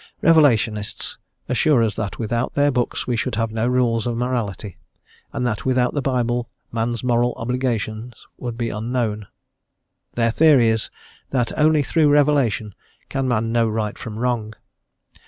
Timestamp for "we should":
3.05-3.35